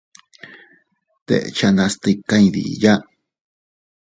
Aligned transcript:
Dechanas 1.27 1.91
tika 2.03 2.35
iydiya. 2.45 2.93